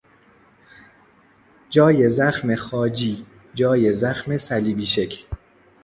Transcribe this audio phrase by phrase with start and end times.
[1.69, 5.25] جای زخم خاجی، جای زخم صلیبی شکل